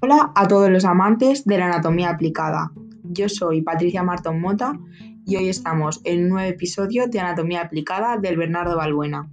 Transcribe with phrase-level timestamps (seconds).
[0.00, 2.72] Hola a todos los amantes de la anatomía aplicada.
[3.04, 4.78] Yo soy Patricia Martón Mota
[5.24, 9.28] y hoy estamos en un nuevo episodio de Anatomía aplicada del Bernardo Balbuena.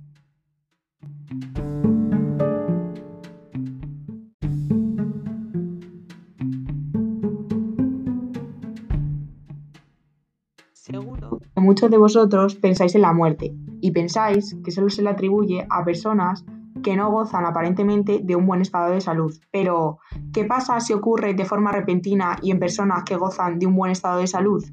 [10.73, 15.09] Seguro que muchos de vosotros pensáis en la muerte y pensáis que solo se le
[15.09, 16.45] atribuye a personas
[16.81, 19.35] que no gozan aparentemente de un buen estado de salud.
[19.51, 19.99] Pero,
[20.33, 23.91] ¿qué pasa si ocurre de forma repentina y en personas que gozan de un buen
[23.91, 24.63] estado de salud?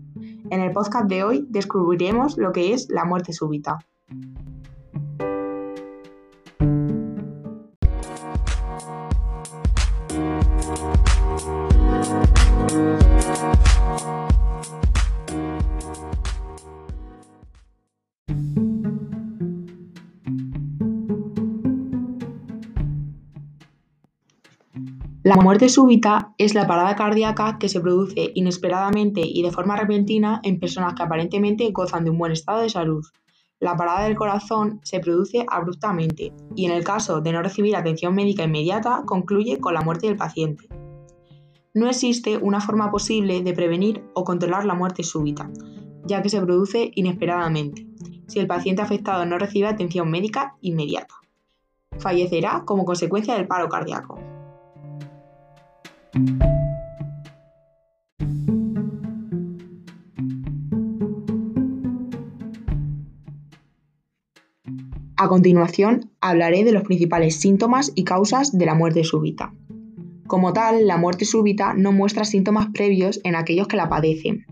[0.50, 3.78] En el podcast de hoy descubriremos lo que es la muerte súbita.
[25.26, 30.40] La muerte súbita es la parada cardíaca que se produce inesperadamente y de forma repentina
[30.44, 33.04] en personas que aparentemente gozan de un buen estado de salud.
[33.58, 38.14] La parada del corazón se produce abruptamente y en el caso de no recibir atención
[38.14, 40.68] médica inmediata concluye con la muerte del paciente.
[41.74, 45.50] No existe una forma posible de prevenir o controlar la muerte súbita,
[46.04, 47.84] ya que se produce inesperadamente,
[48.28, 51.16] si el paciente afectado no recibe atención médica inmediata.
[51.98, 54.20] Fallecerá como consecuencia del paro cardíaco.
[65.18, 69.54] A continuación, hablaré de los principales síntomas y causas de la muerte súbita.
[70.26, 74.46] Como tal, la muerte súbita no muestra síntomas previos en aquellos que la padecen.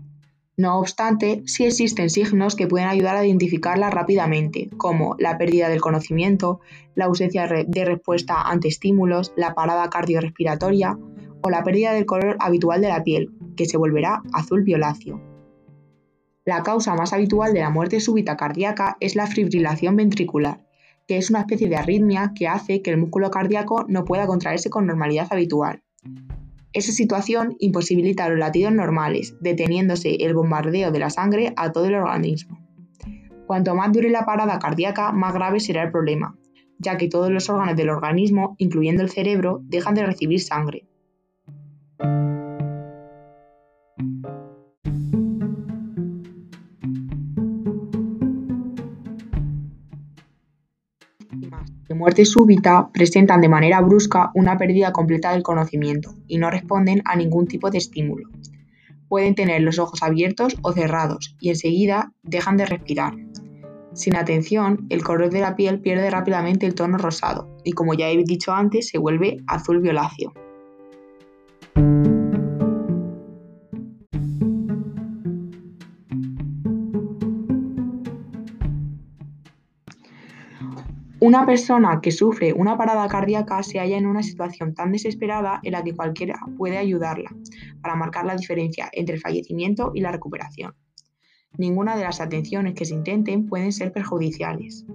[0.57, 5.81] No obstante, sí existen signos que pueden ayudar a identificarla rápidamente, como la pérdida del
[5.81, 6.61] conocimiento,
[6.95, 10.97] la ausencia de respuesta ante estímulos, la parada cardiorrespiratoria,
[11.41, 15.21] o la pérdida del color habitual de la piel, que se volverá azul violáceo.
[16.45, 20.63] La causa más habitual de la muerte súbita cardíaca es la fibrilación ventricular,
[21.07, 24.69] que es una especie de arritmia que hace que el músculo cardíaco no pueda contraerse
[24.69, 25.83] con normalidad habitual.
[26.73, 31.95] Esa situación imposibilita los latidos normales, deteniéndose el bombardeo de la sangre a todo el
[31.95, 32.59] organismo.
[33.47, 36.37] Cuanto más dure la parada cardíaca, más grave será el problema,
[36.79, 40.85] ya que todos los órganos del organismo, incluyendo el cerebro, dejan de recibir sangre,
[51.87, 57.01] de muerte súbita presentan de manera brusca una pérdida completa del conocimiento y no responden
[57.05, 58.29] a ningún tipo de estímulo.
[59.07, 63.13] Pueden tener los ojos abiertos o cerrados y enseguida dejan de respirar.
[63.93, 68.09] Sin atención, el color de la piel pierde rápidamente el tono rosado y como ya
[68.09, 70.33] he dicho antes, se vuelve azul violáceo.
[81.25, 85.71] Una persona que sufre una parada cardíaca se halla en una situación tan desesperada en
[85.71, 87.35] la que cualquiera puede ayudarla
[87.81, 90.75] para marcar la diferencia entre el fallecimiento y la recuperación.
[91.57, 94.85] Ninguna de las atenciones que se intenten pueden ser perjudiciales.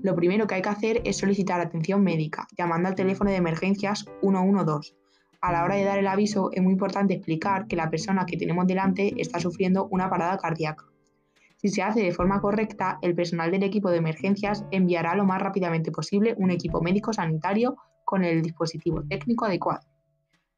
[0.00, 4.06] Lo primero que hay que hacer es solicitar atención médica, llamando al teléfono de emergencias
[4.22, 4.94] 112.
[5.42, 8.38] A la hora de dar el aviso es muy importante explicar que la persona que
[8.38, 10.86] tenemos delante está sufriendo una parada cardíaca.
[11.58, 15.42] Si se hace de forma correcta, el personal del equipo de emergencias enviará lo más
[15.42, 19.80] rápidamente posible un equipo médico sanitario con el dispositivo técnico adecuado.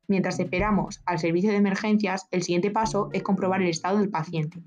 [0.08, 4.62] Mientras esperamos al servicio de emergencias, el siguiente paso es comprobar el estado del paciente.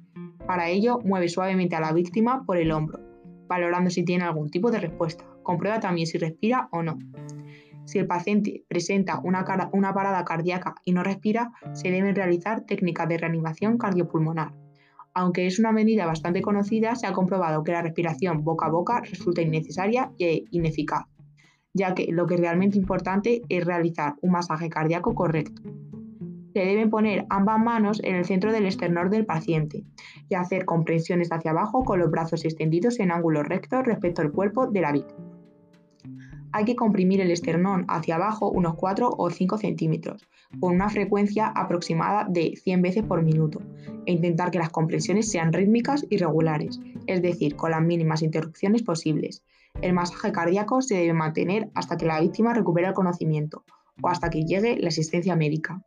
[0.47, 3.00] Para ello, mueve suavemente a la víctima por el hombro,
[3.47, 5.25] valorando si tiene algún tipo de respuesta.
[5.44, 6.97] Comprueba también si respira o no.
[7.85, 13.07] Si el paciente presenta una, una parada cardíaca y no respira, se deben realizar técnicas
[13.07, 14.62] de reanimación cardiopulmonar
[15.13, 19.01] aunque es una medida bastante conocida, se ha comprobado que la respiración boca a boca
[19.01, 21.06] resulta innecesaria e ineficaz,
[21.74, 25.62] ya que lo que es realmente importante es realizar un masaje cardíaco correcto.
[26.54, 29.83] Se deben poner ambas manos en el centro del esternor del paciente
[30.30, 34.68] y hacer compresiones hacia abajo con los brazos extendidos en ángulo recto respecto al cuerpo
[34.68, 35.32] de la víctima
[36.53, 40.27] hay que comprimir el esternón hacia abajo unos 4 o 5 centímetros,
[40.59, 43.59] con una frecuencia aproximada de 100 veces por minuto,
[44.05, 48.83] e intentar que las compresiones sean rítmicas y regulares, es decir, con las mínimas interrupciones
[48.83, 49.44] posibles.
[49.81, 53.63] El masaje cardíaco se debe mantener hasta que la víctima recupere el conocimiento
[54.01, 55.81] o hasta que llegue la asistencia médica.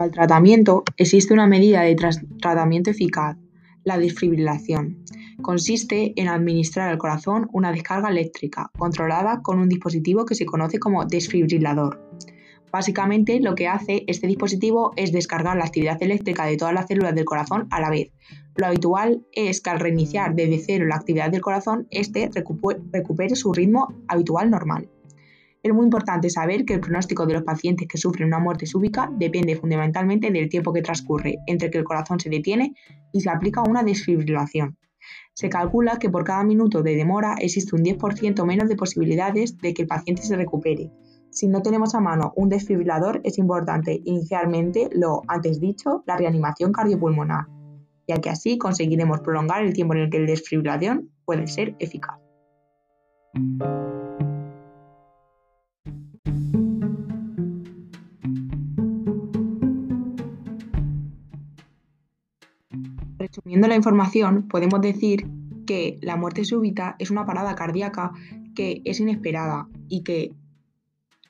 [0.00, 1.94] Al tratamiento, existe una medida de
[2.40, 3.36] tratamiento eficaz.
[3.84, 5.04] La desfibrilación
[5.42, 10.78] consiste en administrar al corazón una descarga eléctrica controlada con un dispositivo que se conoce
[10.78, 12.00] como desfibrilador.
[12.72, 17.14] Básicamente lo que hace este dispositivo es descargar la actividad eléctrica de todas las células
[17.14, 18.10] del corazón a la vez.
[18.56, 23.52] Lo habitual es que al reiniciar desde cero la actividad del corazón, éste recupere su
[23.52, 24.88] ritmo habitual normal.
[25.62, 29.10] Es muy importante saber que el pronóstico de los pacientes que sufren una muerte súbita
[29.12, 32.74] depende fundamentalmente del tiempo que transcurre entre que el corazón se detiene
[33.12, 34.78] y se aplica una desfibrilación.
[35.34, 39.74] Se calcula que por cada minuto de demora existe un 10% menos de posibilidades de
[39.74, 40.90] que el paciente se recupere.
[41.30, 46.72] Si no tenemos a mano un desfibrilador, es importante inicialmente lo antes dicho, la reanimación
[46.72, 47.46] cardiopulmonar,
[48.08, 52.18] ya que así conseguiremos prolongar el tiempo en el que la desfibrilación puede ser eficaz.
[63.30, 65.28] Resumiendo la información, podemos decir
[65.64, 68.10] que la muerte súbita es una parada cardíaca
[68.56, 70.32] que es inesperada y que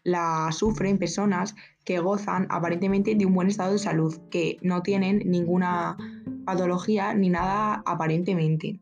[0.02, 1.54] la sufren personas
[1.84, 5.98] que gozan aparentemente de un buen estado de salud, que no tienen ninguna
[6.46, 8.80] patología ni nada aparentemente.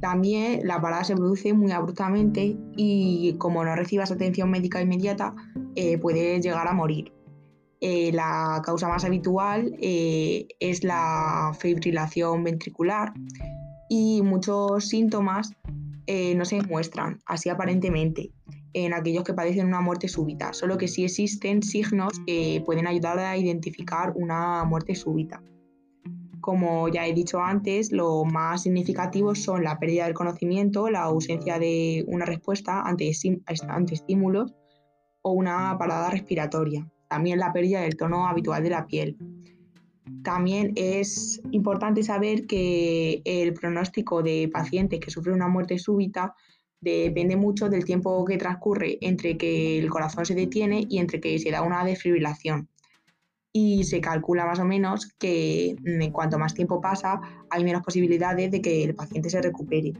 [0.00, 5.34] También la parada se produce muy abruptamente y como no recibas atención médica inmediata,
[5.74, 7.12] eh, puedes llegar a morir.
[7.84, 13.12] Eh, la causa más habitual eh, es la fibrilación ventricular
[13.88, 15.52] y muchos síntomas
[16.06, 18.30] eh, no se muestran así aparentemente
[18.72, 23.18] en aquellos que padecen una muerte súbita, solo que sí existen signos que pueden ayudar
[23.18, 25.42] a identificar una muerte súbita.
[26.40, 31.58] Como ya he dicho antes, lo más significativo son la pérdida del conocimiento, la ausencia
[31.58, 34.54] de una respuesta ante estímulos
[35.22, 39.18] o una parada respiratoria también la pérdida del tono habitual de la piel.
[40.24, 46.34] También es importante saber que el pronóstico de pacientes que sufren una muerte súbita
[46.80, 51.38] depende mucho del tiempo que transcurre entre que el corazón se detiene y entre que
[51.38, 52.70] se da una desfibrilación.
[53.52, 55.76] Y se calcula más o menos que
[56.12, 57.20] cuanto más tiempo pasa,
[57.50, 59.92] hay menos posibilidades de que el paciente se recupere.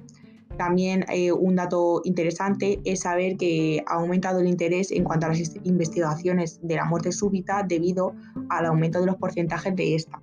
[0.56, 5.30] También eh, un dato interesante es saber que ha aumentado el interés en cuanto a
[5.30, 8.14] las investigaciones de la muerte súbita debido
[8.50, 10.20] al aumento de los porcentajes de esta.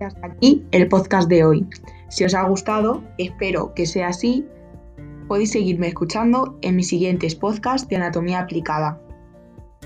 [0.00, 1.66] Hasta el podcast de hoy.
[2.08, 4.46] Si os ha gustado, espero que sea así
[5.28, 9.00] Podéis seguirme escuchando en mis siguientes podcasts de anatomía aplicada.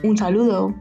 [0.05, 0.75] Un saludo.